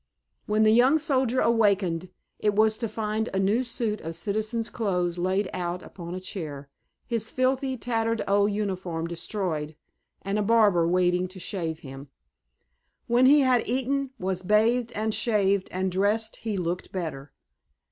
[0.47, 2.09] When the young soldier awakened
[2.39, 6.69] it was to find a new suit of citizen's clothes laid out upon a chair,
[7.05, 9.75] his filthy, tattered old uniform destroyed,
[10.23, 12.07] and a barber waiting to shave him.
[13.05, 17.31] When he had eaten, was bathed and shaved and dressed he looked better.